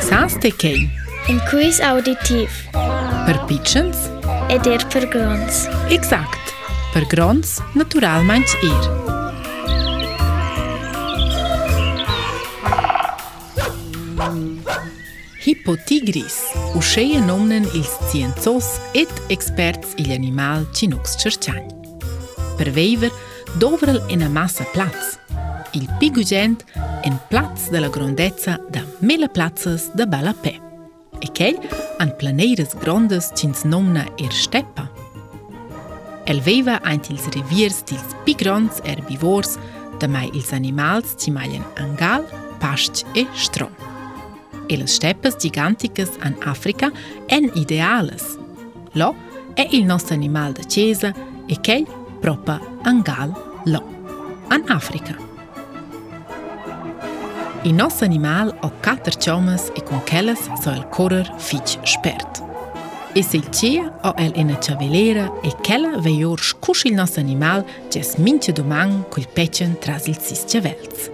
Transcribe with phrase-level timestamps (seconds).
[0.00, 0.90] Sánstekein.
[1.28, 2.50] Ein quiz auditiv.
[3.26, 3.96] Perpičens.
[4.48, 4.80] Ed er
[5.10, 5.66] grons.
[5.90, 6.54] Exakt.
[6.92, 8.82] Pergrons natural meins ir.
[15.44, 16.42] Hipotigris,
[16.74, 21.68] uscheie nomnen ils scienzos et experts il animal chinux cerciagn.
[22.56, 23.12] Per veiver
[23.58, 25.18] dovrel en a massa plaz.
[25.72, 26.64] Il pigugent
[27.02, 30.54] en plaz de la grandezza da mela plazas da Balapè.
[31.20, 31.58] E ch'ell
[31.98, 34.88] han planeiras grondas cins nomna er steppa.
[36.26, 39.56] El veva aint ils reviers dils pigrons herbivors,
[39.98, 42.24] da mai ils animals ci maien angal,
[42.60, 43.72] pastg e strom.
[44.68, 46.92] E las steppas giganticas an Africa
[47.26, 48.38] en idealas.
[48.92, 49.14] Lo
[49.54, 51.14] è il nostro animal da chiesa
[51.46, 51.86] e ch'ell
[52.20, 53.32] propa angal
[53.64, 53.82] lo.
[54.48, 55.27] An Africa.
[57.64, 62.40] Il nostro animal ha quattro ciomas e con quellas so el correr fitch spert.
[63.12, 67.64] E se il cia ha el ena ciavelera e quella veior scusci il nostro animal
[67.90, 71.10] ges mince domang col pecen tras il sis ciavels.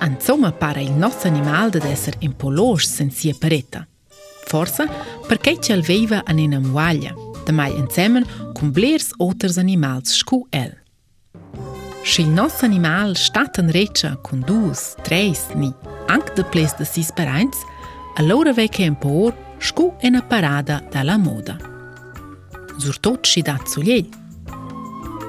[0.00, 3.86] Insomma, pare il nostro animal ad essere in polosch sen sia pareta.
[4.46, 4.88] Forse
[5.26, 7.12] perché ci alveva an ena muaglia,
[7.44, 10.86] da mai insieme con blers oters animals scu el.
[12.08, 15.70] Se il nostro animal stat in reccia con dus, treis, ni,
[16.06, 17.56] anche de ples de sis parains,
[18.16, 21.58] allora ve che po' scu ena parada dalla moda.
[22.78, 24.08] Surtot si dat zugliel.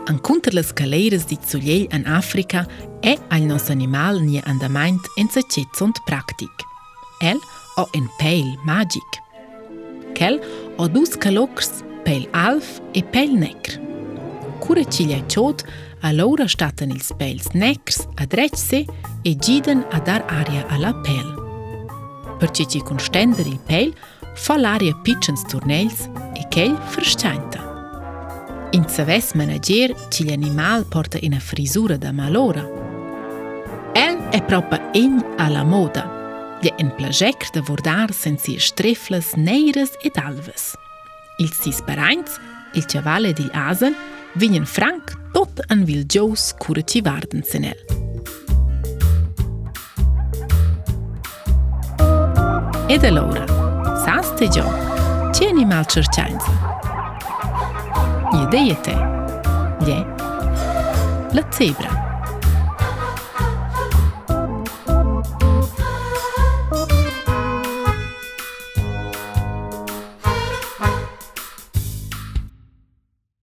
[0.05, 2.65] Anconter las caleiras di zugliel in Africa
[3.01, 6.63] è al nostro animal nie andament en zacet und practic.
[7.19, 7.39] El
[7.75, 9.21] ha en peil magic.
[10.13, 10.39] Kel
[10.77, 13.88] ha dus calocrs, peil alf e peil necr.
[14.69, 15.65] Cura ciglia ciot,
[16.01, 18.85] allora statten ils peils necrs a drecse
[19.23, 22.37] e giden a dar aria alla pel.
[22.37, 23.95] Perché ci con stender il peil,
[24.35, 28.69] fa l'aria pitchens turnels e ch'el verschainta.
[28.69, 32.61] In saves manager ci l'animal porta una frisura da malora.
[33.93, 36.57] El è proprio in alla moda.
[36.61, 40.75] Gli è un plagec da vordar senza streflas neiras ed alves.
[41.39, 42.39] Il sis parains,
[42.73, 43.95] il cavale di asen,
[44.33, 47.77] vinen franc tot an vil gious cura ci varden senel.
[52.87, 53.45] Ed allora,
[54.03, 56.51] saste giò, ci animal cerciainza?
[58.31, 58.95] Gli deie te,
[59.79, 60.05] gli
[61.31, 62.08] la zebra.